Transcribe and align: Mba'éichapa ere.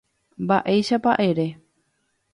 Mba'éichapa 0.45 1.13
ere. 1.29 1.47